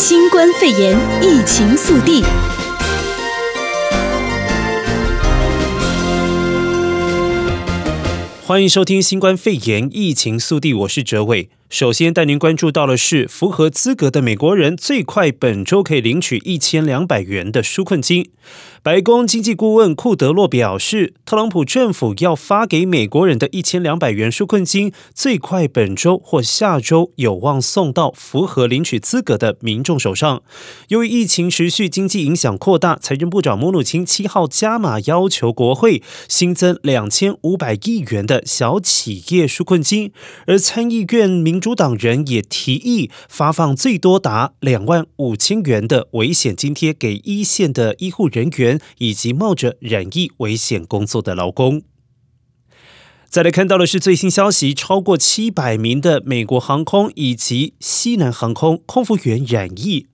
[0.00, 2.22] 新冠肺炎疫情速递。
[8.46, 11.50] 欢迎收听新冠肺炎疫情速递，我是哲伟。
[11.70, 18.30] 首先带您关注到的是，符合资格的美国人最快本周可以领取一千两百元的纾困金。
[18.82, 30.42] 白宫经济顾问库德洛表示，特朗普政府要发给美国人的一千两百元纾困金，最快本周或下周有望送到符合领取资格的民众手上。
[30.88, 40.12] 由于疫情持续，经济影响扩大，财政部长姆努钦七号加码要求国会新增两千五百亿元的小企业纾困金，
[40.46, 51.82] 而参议院民主党人也提议发放最多达两万五千元的危险津贴给一线的医护人员以及冒着染疫危险工作的劳工。
[53.28, 60.06] 再来看到的是最新消息，超过七百名的美国航空以及西南航空空服员染疫。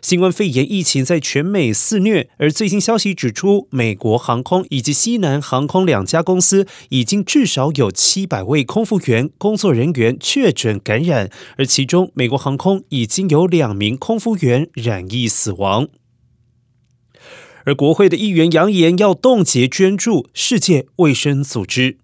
[0.00, 15.88] 新冠肺炎疫情在全美肆虐，而最新消息指出，美国航空以及西南航空两家公司已经至少有七百位空服员工作人员确诊感染，而其中美国航空已经有两名空服员染疫死亡。
[17.64, 21.98] 而国会的议员扬言要冻结捐助世界卫生组织。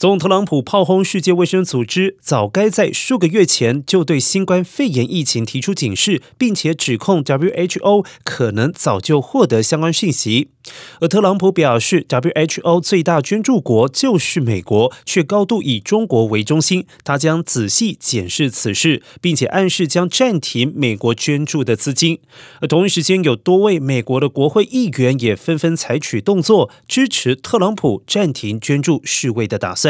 [0.00, 10.52] 总特朗普炮轰世界卫生组织，早该在数个月前就对新冠肺炎疫情提出警示，并且指控 WHO 可能早就获得相关讯息。
[11.00, 16.86] 而特朗普表示，WHO 最大捐助国就是美国，却高度以中国为中心。
[17.04, 22.20] 他将仔细检视此事，并且暗示将暂停美国捐助的资金。
[22.62, 29.89] 而同一时间，有多位美国的国会议员也纷纷采取动作，支持特朗普暂停捐助世卫的打算。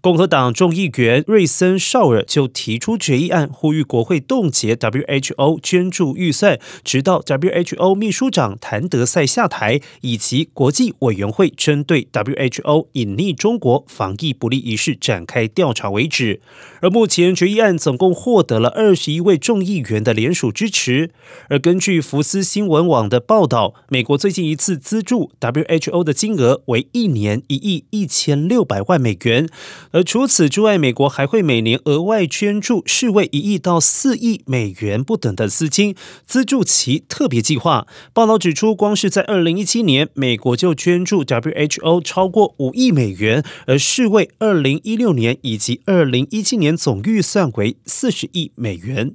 [0.00, 9.80] 共和党众议员瑞森绍尔就提出决议案，呼吁国会冻结 WHO 捐助预算，直到 WHO 秘书长谭德赛下台。
[10.02, 16.40] 以及国际委员会针对 WHO 隐匿中国防疫不力一事展开调查为止。
[16.80, 21.10] 而目前决议案总共获得了二十一位众议员的联署支持。
[21.48, 29.23] 而根据福斯新闻网的报道，美国最近一次资助 WHO 的金额为一年一亿一千六百万美元。
[29.24, 29.48] 元
[29.92, 35.94] 而除此之外，美国还会每年额外捐助世卫一亿到四亿美元不等的资金，
[36.26, 37.86] 资助其特别计划。
[38.12, 39.94] 报道指出，光是在二零一七年。
[39.94, 49.14] 年，美国就捐助 WHO 超过五亿美元，而世卫二零一六年以及二零一七年总预算为四十亿美元。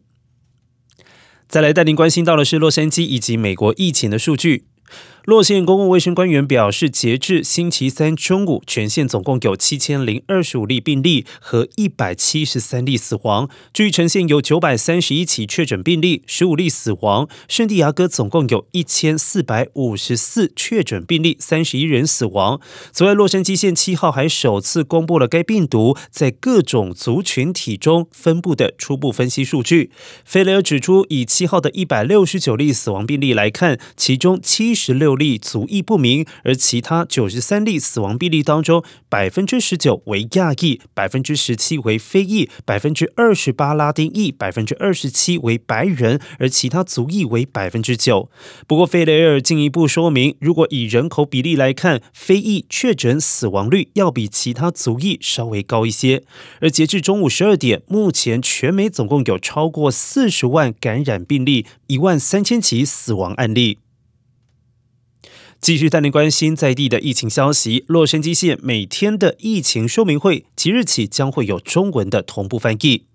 [1.50, 4.69] 再来带您关心到的是洛杉矶以及美国疫情的数据。
[5.30, 13.48] 洛县公共卫生官员表示，截至星期三中午，全县总共有七千零二十五例病例和一百七十三例死亡。
[13.72, 17.30] 至于全县有九百三十一起确诊病例，十五例死亡。
[17.48, 22.60] 圣地亚哥总共有一千四百五十四确诊病例，三十一人死亡。
[22.92, 29.92] 此外，洛杉矶县七号还首次公布了该病毒在各种族群体中分布的初步分析数据。
[30.26, 48.32] 费雷尔指出，以七号的一百六十九例死亡病例来看，其中七十六例族裔不明，而其他九十三例死亡病例当中，百分之十九为亚裔，百分之十七为非裔，百分之二十八拉丁裔，百分之二十七为白人，而其他族裔为百分之九。
[48.66, 56.24] 不过，费雷尔进一步说明，如果以人口比例来看，非裔确诊死亡率要比其他族裔稍微高一些。
[56.62, 63.80] 而截至中午十二点，目前全美总共有超过四十万感染病例，一万三千起死亡案例。
[65.62, 67.84] 继续带您关心在地的疫情消息。
[67.88, 73.09] 洛杉矶县每天的疫情说明会，即日起将会有中文的同步翻译。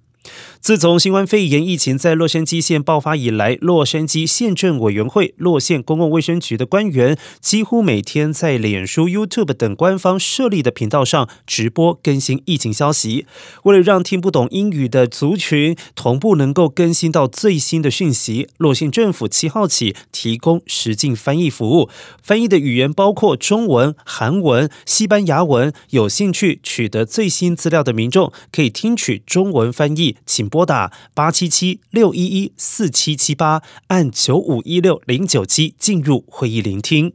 [0.60, 13.26] 自从新冠肺炎疫情在洛杉矶县爆发以来，洛杉矶县政委员会、洛县公共卫生局的官员几乎每天在脸书、YouTube 等官方设立的频道上直播更新疫情消息。
[13.64, 21.90] 为了让听不懂英语的族群同步能够更新到最新的讯息，洛县政府七号起提供实境翻译服务，
[22.22, 25.72] 翻译的语言包括中文、韩文、西班牙文。
[25.90, 30.13] 有兴趣取得最新资料的民众可以听取中文翻译。
[30.25, 37.12] 请拨打八七七六一一四七七八，按九五一六零九七进入会议聆听。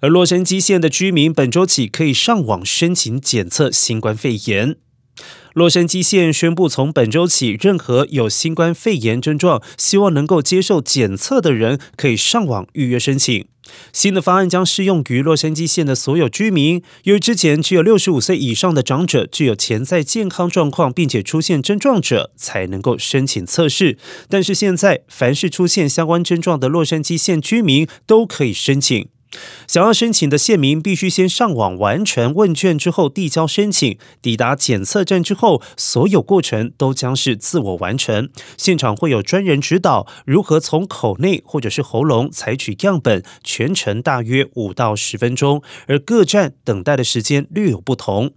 [0.00, 4.76] 而洛杉矶县的居民本周起可以上网申请检测新冠肺炎。
[5.56, 13.46] 洛杉矶县宣布，从本周起，任何有新冠肺炎症状、希望能够接受检测的人，可以上网预约申请。
[13.90, 16.82] 新的方案将适用于洛杉矶县的所有居民。
[17.04, 23.96] 由于之前只有六十五岁以上的长者具有潜在健康状况，并且出现症状者才能够申请测试，
[24.28, 29.08] 但是现在凡是出现相关症状的洛杉矶县居民都可以申请。
[29.66, 38.30] 想要申请的县民必须先上网完成问卷之后递交申请，抵达检测站之后，所有过程都将是自我完成。
[38.56, 48.32] 现场会有专人指导如何从口内或者是喉咙采取样本，全程大约五到十分钟，而各站等待的时间略有不同。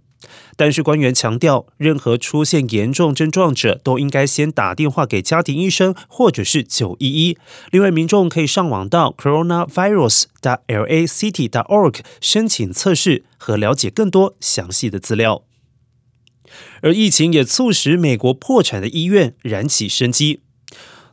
[0.56, 7.38] 但是官员强调，任何出现严重症状者都应该先打电话给家庭医生或者是九一一。
[7.70, 15.44] 另外，民众可以上网到 coronavirus.lacity.org 申请测试和了解更多详细的资料。
[16.82, 20.40] 而疫情也促使美国破产的医院燃起生机。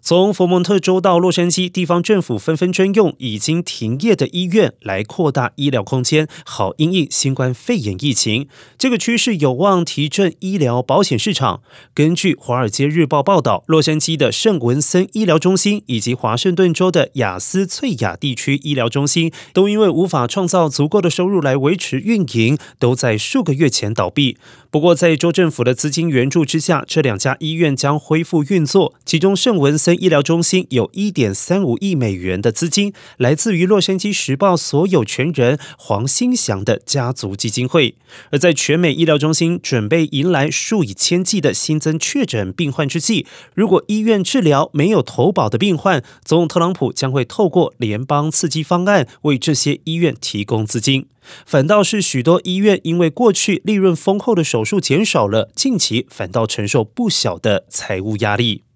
[0.07, 8.47] 从佛蒙特州到洛杉矶，地方政府纷纷征用已经停业的医院来扩大医疗空间，好因应新冠肺炎疫情。
[8.77, 11.59] 这个趋势有望提振医疗保险市场。
[11.93, 24.37] 根据《华尔街日报》报道，洛杉矶的圣文森医疗中心以及华盛顿州的雅斯翠亚地区医疗中心，都因为无法创造足够的收入来维持运营，都在数个月前倒闭。
[24.69, 28.93] 不过，在州政府的资金援助之下，这两家医院将恢复运作。
[29.03, 37.95] 其中，圣文森医疗中心有一点三五亿美元的资金，来自于《洛杉矶时报》所有权人黄兴祥的家族基金会。
[38.31, 51.07] 而在全美医疗中心准备迎来数以千计的新增确诊病患之际，如果医院治疗没有投保的病患，总统特朗普将会透过联邦刺激方案为这些医院提供资金。
[51.45, 58.66] 反倒是许多医院因为过去利润丰厚的手术减少了，近期反倒承受不小的财务压力。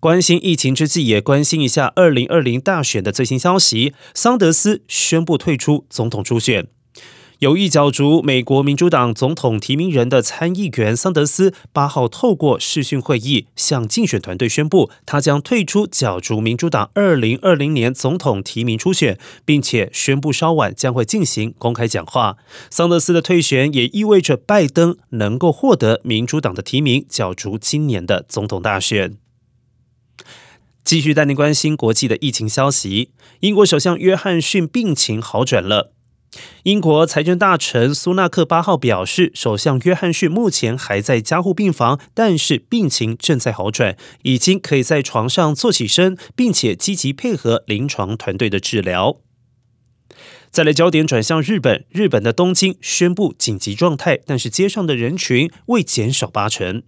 [0.00, 3.94] 关心疫情之际，也关心一下二零二零大选的最新消息。
[4.14, 6.66] 桑德斯宣布退出总统初选。
[7.38, 22.36] 有意角逐美国民主党总统提名人的参议员桑德斯，八号透过视讯会议向竞选团队宣布，他将退出角逐民主党二零二零年总统提名初选，并且宣布稍晚将会进行公开讲话。
[22.70, 29.21] 桑德斯的退选也意味着拜登能够获得民主党的提名，角逐今年的总统大选。
[30.84, 35.92] 继续带您关心国际的疫情消息，英国首相约翰逊病情好转了。
[36.64, 49.20] 英国财政大臣苏纳克八号表示，首相约翰逊目前还在加护病房，但是病情正在好转，已经可以在床上坐起身，并且积极配合临床团队的治疗。
[50.50, 56.82] 再来焦点转向日本，日本的东京宣布紧急状态，但是街上的人群未减少八成。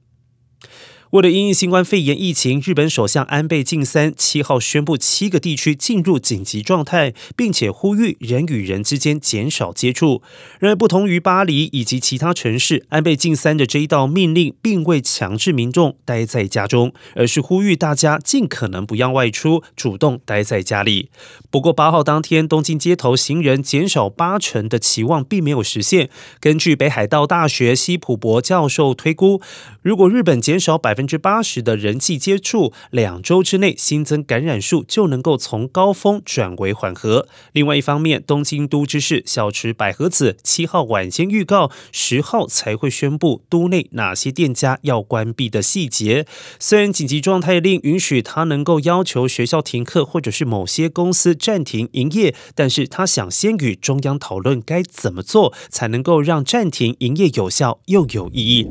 [1.15, 10.23] 为了因应新冠肺炎疫情，日本首相安倍晋三七号宣布七个地区进入紧急状态，并且呼吁人与人之间减少接触。
[10.59, 21.11] 然而，不同于巴黎以及其他城市，安倍晋三的这一道命令并未强制民众待在家中，而是呼吁大家尽可能不要外出，主动待在家里。
[21.49, 26.11] 不过，八号当天东京街头行人减少八成的期望并没有实现。
[26.41, 29.41] 根据北海道大学西浦博教授推估，
[29.81, 37.29] 如果日本减少百分分之八十的人际接触，两周之内新增感染数就能够从高峰转为缓和。
[37.53, 46.25] 另外一方面，东京都知事小池百合子七号晚间预告，十号才会宣布都内哪些店家要关闭的细节。
[46.59, 58.67] 虽然紧急状态令允许他能够要求学校停课或者是某些公司暂停营业，但是他想先与中央讨论该怎么做，才能够让暂停营业有效又有意义。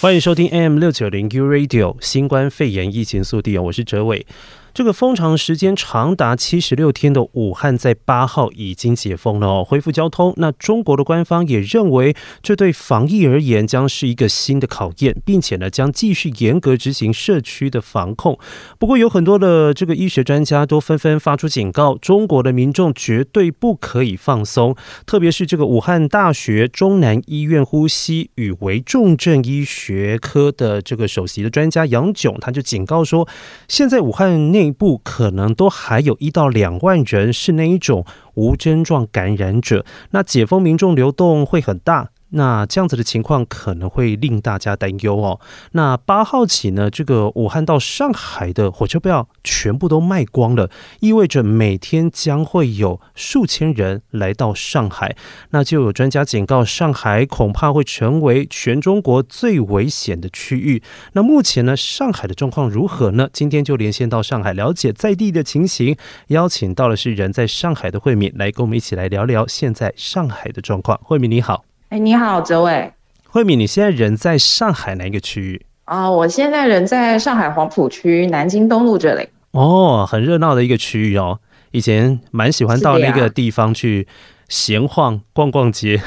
[0.00, 4.24] 欢迎收听 AM 六九零 U Radio 新冠肺炎疫情速递，我是哲伟。
[4.80, 10.32] 这个封城时间长达七十六天的武汉，在八号已经解封了哦，恢复交通。
[10.38, 18.38] 那中国的官方也认为，这对防疫而言将是一个新的考验，并且呢，将继续严格执行社区的防控。
[18.78, 24.74] 不过，有很多的这个医学专家都纷纷发出警告，中国的民众绝对不可以放松。
[25.04, 33.28] 特别是这个武汉大学中南医院呼吸与危重症医学科的这个首席的专家杨炯，他就警告说，
[33.68, 42.10] 现在武汉内内部可能都还有一到两万人是那一种无症状感染者，那解封民众流动会很大。
[42.30, 45.40] 那这样子的情况可能会令大家担忧哦。
[45.72, 50.70] 那八号起呢，这个武汉到上海的火车票全部都卖光了，
[51.00, 55.16] 意味着每天将会有数千人来到上海。
[55.50, 60.82] 那就有专家警告，上海恐怕会成为全中国最危险的区域。
[61.12, 63.28] 那目前呢，上海的状况如何呢？
[63.32, 65.96] 今天就连线到上海，了解在地的情形。
[66.28, 70.98] 邀请到的是人在上海的慧敏，来跟我们一起来聊聊现在上海的状况。
[71.02, 71.69] 慧敏你好。
[71.90, 72.92] 哎，你好，哲伟。
[73.28, 75.60] 慧敏，你现在人在上海哪一个区域？
[75.86, 79.28] 啊、呃，我现在人在上海黄浦区南京东路这里。
[79.50, 81.40] 哦，很热闹的一个区域哦。
[81.72, 84.06] 以前蛮喜欢到那个地方去。
[84.50, 86.02] 闲晃逛逛街，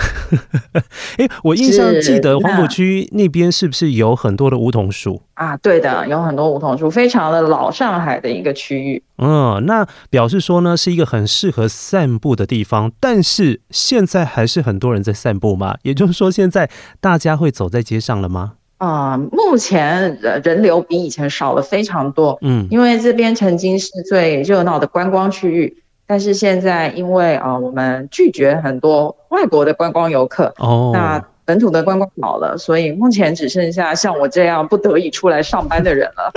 [1.16, 5.56] 哎，我印象记得黄浦区那边是不是有很多的梧桐树啊？
[5.56, 9.02] 对的，有很多梧桐树，非常的老上海的一个区域。
[9.18, 12.92] 嗯，那表示说呢，是一个很适合散步的地方。
[13.00, 15.78] 但是现在还是很多人在散步吗？
[15.84, 18.56] 也就是说，现在大家会走在街上了吗？
[18.84, 22.38] 啊、呃，目前人流比以前少了非常多。
[22.42, 25.78] 嗯，因为这边曾经是最热闹的观光区域。
[26.06, 36.32] 但是现在，因为啊、呃，我们拒绝很多外国的观光游客，哦，那本土的观光好了，所以目前只剩下像我这样不得已出来上班的人了。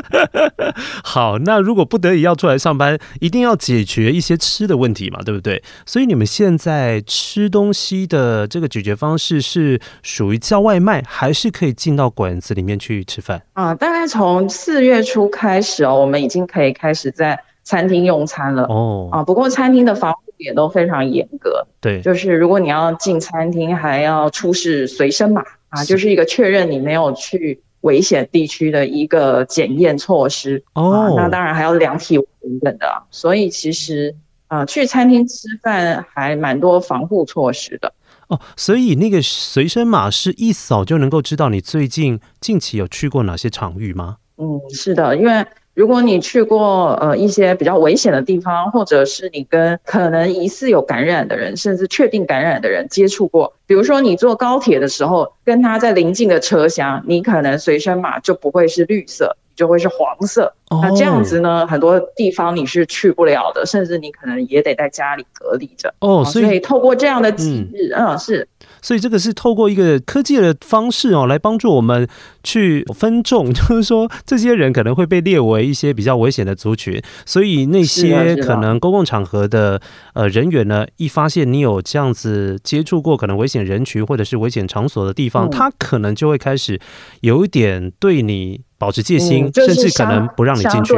[1.04, 5.62] 好，那如果不得已要出来上班，一定要解决一些吃的问题嘛，对不对？
[5.84, 13.42] 所以你们现在吃东西的这个解决方式是属于叫外卖，还是可以进到馆子里面去吃饭？
[13.52, 17.38] 啊，大概从四月初开始哦，我们已经可以开始在。
[17.66, 21.66] 餐厅用餐了哦啊，不过餐厅的防护也都非常严格。
[21.80, 31.12] 对，就是如果你要进餐厅，还要出示随身码啊，就是一个确认你没有去危险地区的一个检验措施哦、啊。
[31.16, 33.02] 那当然还要量体温等等的。
[33.10, 34.14] 所以其实
[34.48, 37.92] 啊，去餐厅吃饭还蛮多防护措施的
[38.28, 38.40] 哦。
[38.56, 44.16] 所以那个随身码是一扫就能够知道你最近近期有去过哪些场域吗？
[44.38, 45.46] 嗯，是的，因为。
[45.76, 59.36] 如果你去过呃一些比较危险的地方，或者是你跟可能疑似有感染的人，甚至确定感染的人接触过，比如说你坐高铁的时候，跟他在临近的车厢，你可能随身码就不会是绿色。
[59.56, 60.82] 就会是黄色，oh.
[60.84, 65.88] 那这样子呢，很多地方你是去不了的，甚至你可能也得在家里隔离着。
[66.00, 68.46] 哦、oh，所以透过这样的机制，嗯，嗯，是，
[68.82, 72.06] 所以这个是透过一个科技的方式哦，来帮助我们
[72.42, 79.80] 去分众， 就是说这些人可能会被列为一些比较危险的族群，所以那些可能公共场合的
[80.14, 86.80] 呃人员呢，一发现你有这样子接触过可能危险人群或者是危险场所的地方，嗯，他可能就会开始
[87.20, 88.60] 有一点对你。
[88.78, 90.92] 保持戒心，嗯就是，甚至可能不让你进去。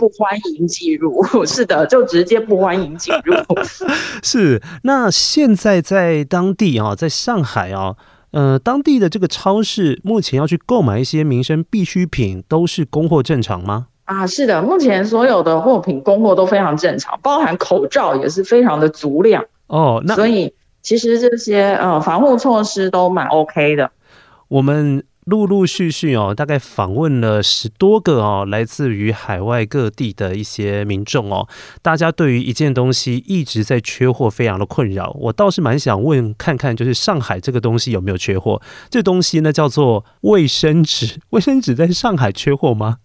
[0.00, 1.22] 对，不欢迎进入。
[1.44, 3.34] 是的，就直接不欢迎进入。
[4.24, 4.62] 是。
[4.84, 7.96] 那现在在当地啊，在上海啊，
[8.30, 13.88] 呃，当地的这个超市目前要去购买一些民生必需品，都是供货正常吗？
[14.06, 19.44] 啊，是的，目前所有的货品供货都非常正常，包含口罩也是非常的足量。
[19.66, 20.52] 哦，那所以
[20.82, 23.90] 其实这些呃防护措施都蛮 OK 的。
[24.48, 25.04] 我们。
[25.30, 31.46] 陆陆续续哦，大概访问了十多个哦，来自于海外各地的一些民众哦，
[31.80, 35.16] 大家对于一件东西一直在缺货，非常的困扰。
[35.20, 38.60] 我倒是蛮想问看看，就是上海这个东西有没有缺货？
[38.90, 42.96] 这东西呢叫做卫生纸， 卫生纸在上海缺货吗？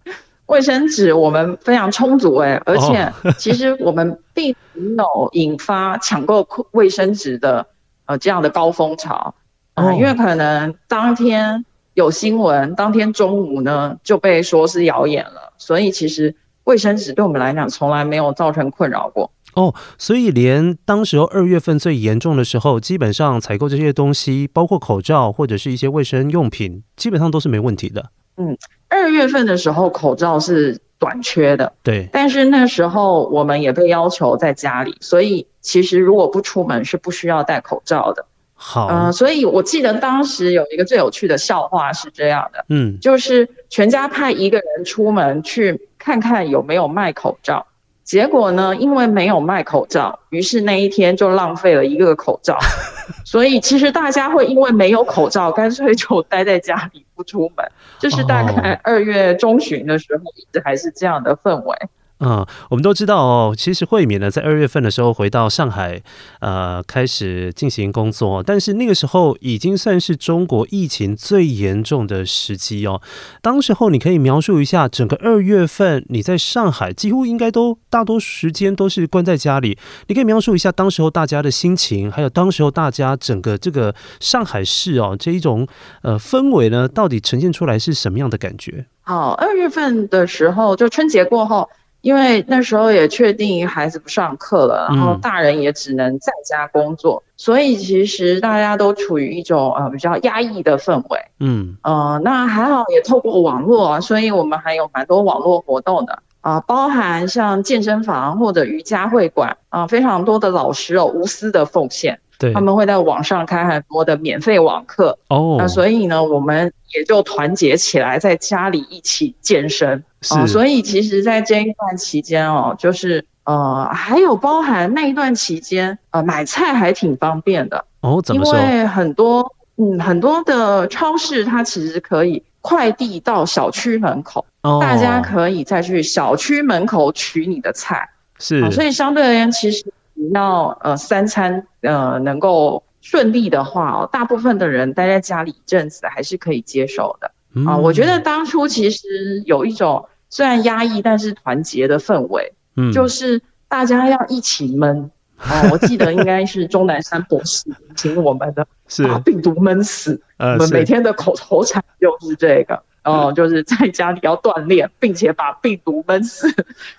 [0.46, 7.64] 卫生纸我们非常充足哎，而且其实我们并没有引发抢购卫生纸的
[8.06, 9.32] 呃这样的高峰潮
[9.74, 11.64] 啊，因为可能当天。
[11.96, 19.32] 有新闻，当天中午呢就被说是谣言了，所以其实卫生纸对我们来讲从来没有造成困扰过。
[19.54, 28.10] 哦，所以连当时候二月份最严重的时候，基本上采购这些东西，包括口罩或者是一些卫生用品，基本上都是没问题的。
[28.36, 28.54] 嗯，
[28.88, 38.26] 二月份的时候口罩是短缺的，对，但是那时候我们也被要求在家里，所以其实如果不出门是不需要戴口罩的。
[38.58, 47.66] 好，嗯、呃，所以我记得当时有一个最有趣的笑话是这样的，嗯，就是全家派一个人出门去看看有没有卖口罩，
[48.02, 52.58] 结果呢，因为没有卖口罩，于是那一天就浪费了一个口罩，
[53.26, 61.76] 所以其实大家会因为没有口罩，干脆就待在家里不出门，就是大概二月中旬的时候，一直还是这样的氛围。
[62.18, 66.02] 嗯，我们都知道哦，其实慧敏呢，在二月份的时候回到上海，
[66.40, 68.42] 呃，开始进行工作。
[68.42, 73.02] 但是那个时候已经算是中国疫情最严重的时期哦。
[73.42, 79.76] 当时候，你可以描述一下整个二月份你在上海，几乎应该都大多时间都是关在家里。
[80.06, 85.68] 你可以描述一下当时候大家的心情，还有当时候大家整个这个上海市哦这一种
[86.00, 88.86] 呃氛围呢，到底呈现出来是什么样的感觉？
[89.02, 91.68] 好，二月份的时候，就春节过后。
[92.00, 101.20] 因为那时候也确定孩子不上课了，然后大人也只能在家工作，嗯、所以其实大家都处于一种呃比较压抑的氛围。
[101.40, 112.20] 嗯呃，那还好也透过网络，所以我们还有蛮多网络活动的啊、呃，包含像健身房或者瑜伽会馆啊、呃，非常多的老师哦无私的奉献。
[112.38, 120.04] 对，他们会在网上开很多的免费网课哦，那所以呢，我们也就团结起来，在家里一起健身。
[120.30, 128.22] 啊、呃，所以其实，在这一段期间哦，就是呃，还有包含那一段期间，呃，买菜还挺方便的哦。
[128.22, 128.54] 怎么说？
[128.56, 138.08] 因为很多嗯，很多的超市它其实可以快递到小区门口，哦，大家可以再去小区门口取你的菜。
[138.38, 139.84] 是、啊，所以相对而言，其实。
[140.18, 147.30] 你要呃三餐呃能够顺利的话哦，大部分的人待在家里一阵子还是可以接受的
[147.66, 147.78] 啊、呃。
[147.78, 155.70] 我觉得当初其实有一种虽然压抑但是团结的氛围，嗯，就是大家要一起闷啊、呃。
[155.70, 157.64] 我记得应该是钟南山博士
[157.94, 160.20] 请我们的， 是把病毒闷死。
[160.38, 162.82] 我们每天的口头禅就是这个。
[163.04, 166.48] 哦、呃，就是在家里要锻炼，并且把病毒闷死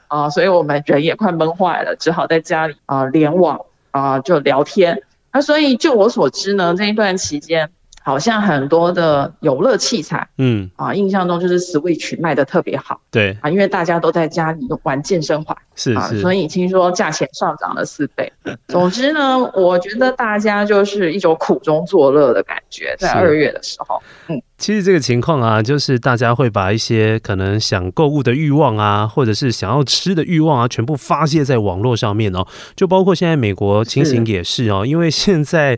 [0.07, 3.59] 啊、呃，所以我们人也快闷坏了，只好在家里啊、呃、联网
[3.91, 5.03] 啊、呃、就聊天。
[5.33, 7.69] 那所以就我所知呢，这一段期间。
[8.07, 10.71] 好像很多的游乐器材，嗯。
[10.77, 13.37] 啊，印象中就是 Switch 卖的特别好，对。
[13.41, 18.31] 啊，因为大家都在家里玩健身环，是是、啊，所以听说价钱上涨了四倍。
[18.69, 32.45] 总之呢，我觉得大家就是一种苦中作乐的感觉，在二月的时候，嗯，其实这个情况啊，就是大家会把一些可能想购物的欲望啊，或者是想要吃的欲望啊，全部发泄在网络上面哦，
[32.75, 35.77] 就包括现在美国情形也是哦，因为现在。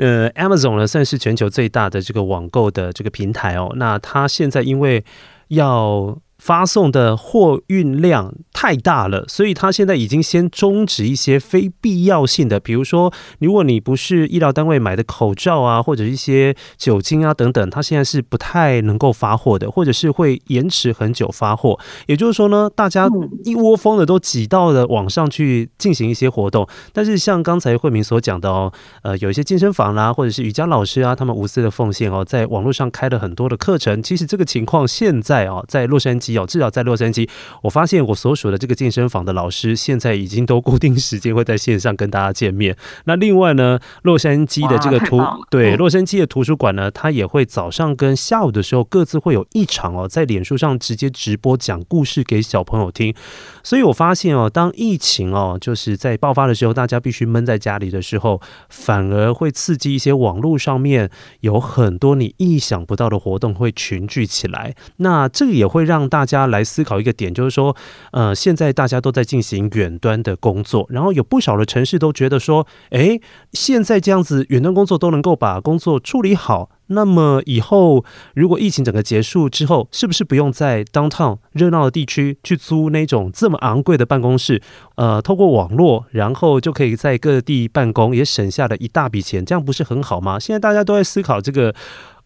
[0.00, 3.72] 呃，Amazon 呢算是全球最大的这个网购的这个平台哦。
[3.74, 5.04] 那它现在因为
[5.48, 21.78] 要发送的货运量太大了，所以他现在已经先终止一些非必要性的，比如说，如果你不是医疗单位买的口罩啊，或者一些酒精啊等等，他现在是不太能够发货的，或者是会延迟很久发货。
[22.06, 23.08] 也就是说呢，大家
[23.44, 26.66] 一窝蜂的都挤到了网上去进行一些活动。
[26.92, 34.02] 但是像刚才慧明所讲的哦，呃，有一些健身房啦、啊，或者是瑜伽老师啊，他们无私的奉献哦，在网络上开了很多的课程。
[34.02, 37.28] 其实这个情况现在哦，在洛杉矶哦，至少在洛杉矶，
[37.62, 42.76] 我发现我所属的这个健身房的老师现在已经都固定时间会在线上跟大家见面。
[43.04, 53.14] 那另外呢，洛杉矶的这个图对洛杉矶的图书馆呢，它也会早上跟下午的时候各自会有一场哦，在脸书上直接直播讲故事给小朋友听。
[53.62, 61.10] 所以我发现哦，当疫情哦就是在爆发的时候，大家必须闷在家里的时候，反而会刺激一些网络上面
[61.40, 64.74] 有很多你意想不到的活动会群聚起来。
[64.96, 67.76] 那这个也会让大大家来思考一个点，就是说，
[68.10, 73.20] 呃，现在大家都在进行远端的工作，然后有不少的城市都觉得说，诶，
[73.52, 78.04] 现在这样子远端工作都能够把工作处理好，那么以后
[78.34, 84.60] 如果疫情整个结束之后，是不是不用在 downtown 热闹的地区去租那种这么昂贵的办公室？
[84.96, 90.40] 呃，透过网络，然后就可以在各地办公，也省下了一大笔钱，这样不是很好吗？
[90.40, 91.72] 现在大家都在思考这个。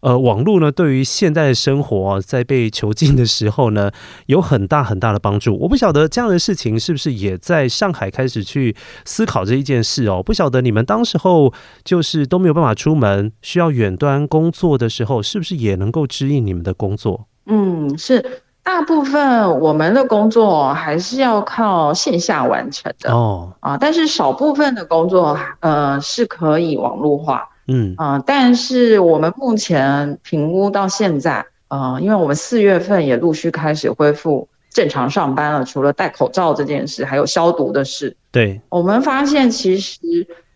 [0.03, 3.89] 呃，网络呢，对于现在的生活，在被囚禁的时候呢，
[4.27, 5.57] 有很大很大的帮助。
[5.59, 10.21] 我不晓得这样的事情是不是也在上海开始去思考这一件事哦。
[10.21, 11.53] 不晓得你们当时候
[11.85, 17.27] 就是都没有办法出门，需要远端工作的时候，是不是也能够指引你们的工作？
[17.45, 27.47] 嗯，是大部分我们的工作还是要靠线下完成的哦啊，但是少部分的工作呃是可以网络化。
[27.67, 27.93] 嗯。
[27.97, 38.15] 啊、呃，但是我们目前评估到现在，啊、呃，因为我们四月份也陆续开始恢复正常上班了，除了戴口罩这件事，还有消毒的事。
[38.31, 39.99] 对，我们发现其实，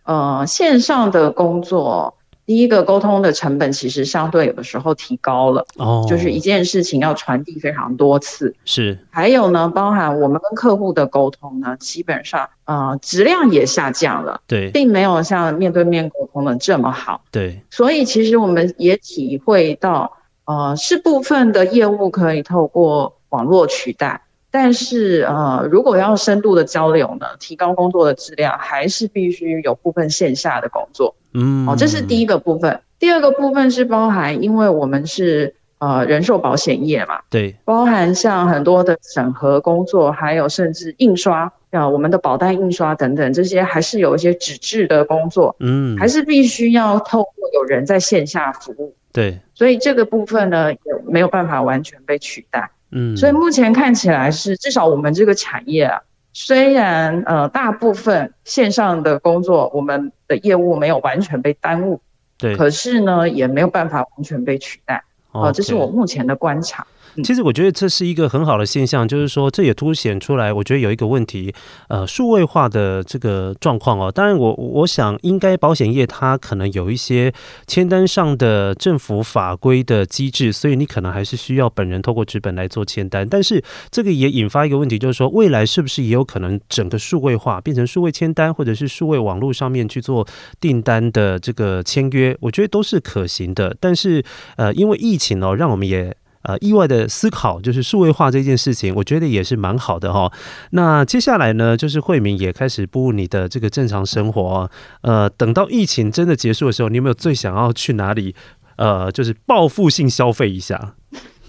[0.03, 2.13] 呃，线上的工作。
[2.45, 8.55] 第一个沟通的成本其实相对有的时候提高了哦，就是一件事情要传递非常多次。
[8.63, 20.11] 是，还有呢，包含我们跟客户的沟通呢，基本上呃质量也下降了，对，并没有像面对面沟通的这么好，对，所以其实我们也体会到，
[20.45, 24.21] 呃，是部分的业务可以透过网络取代。
[24.49, 31.15] 但是呃，如果要深度的交流呢，提高工作的质量，还是必须有部分线下的工作。
[31.33, 32.79] 嗯，哦，这是第一个部分。
[32.99, 48.95] 第二个部分是包含，因为我们是呃人寿保险业嘛，对，包含像很多的审核工作，还有甚至印刷啊，我们的保单印刷等等，这些还是有一些纸质的工作，嗯，还是必须要透过有人在线下服务。
[49.13, 52.69] 对，所以这个部分呢，也没有办法完全被取代。
[52.91, 55.99] 嗯，所以目前看起来是，至少我们这个产业啊，
[56.33, 61.99] 虽然呃大部分线上的工作，我们的业务没有完全被耽误。
[62.37, 65.03] 对，可是呢，也没有办法完全被取代。
[65.37, 66.85] 哦，这是我目前的观察。
[67.23, 71.53] 其实我觉得这是一个很好的现象，就是说这也凸显出来，我觉得有一个问题，
[71.87, 74.11] 呃，数位化的这个状况哦。
[74.11, 77.33] 当然我，我想应该保险业它可能有一些
[77.65, 83.27] 签单上的政府法规的机制，所以你可能还是需要本人透过纸本来做签单。
[83.27, 90.27] 但是这个也引发一个问题，就是说未来是不是也有可能整个数位化变成数位签单，或者是数位网络上面去做
[90.61, 92.37] 订单的这个签约？
[92.41, 93.75] 我觉得都是可行的。
[93.79, 94.23] 但是
[94.55, 96.15] 呃，因为疫情哦，让我们也。
[96.47, 100.31] 呃，意外的思考就是数位化这件事情，我觉得也是蛮好的哈。
[100.71, 104.71] 那接下来呢，就是慧敏也开始步入你的这个正常生活。
[105.01, 108.33] 呃，等到疫情真的结束的时候，你有没有最想要去哪里？
[108.77, 110.93] 呃，就是报复性消费一下。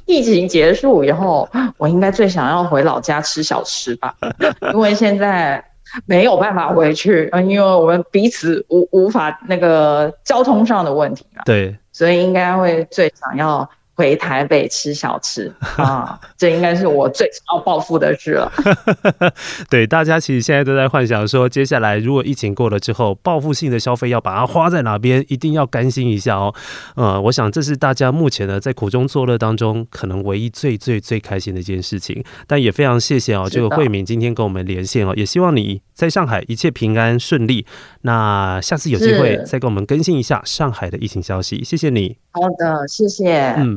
[0.06, 4.12] 疫情结束以后，我应该最想要回老家吃小吃吧，
[4.74, 5.64] 因为现在
[6.06, 11.42] 没有办法回去，因为我们彼此无无法那个交通上的问题嘛。
[11.44, 13.70] 对，所以应该会最想要。
[13.98, 18.48] 回台北吃小吃啊，这应该是我最想要报复的事了。
[19.68, 26.54] 对，大家其实现在都在幻想说，接下来如果疫情过了之后，报复性的消费要把它花在哪边，一定要甘心一下哦。
[26.94, 32.22] 呃，我想这是大家目前呢在苦中作乐当中，可能唯一最最最开心的一件事情。
[32.46, 37.66] 但也非常谢谢哦，这个慧敏今天跟我们连线哦，也希望你在上海一切平安顺利。
[38.02, 41.64] 那下次有机会再跟我们更新一下上海的疫情消息。
[41.64, 42.16] 谢谢你。
[42.30, 43.52] 好的，谢谢。
[43.56, 43.76] 嗯，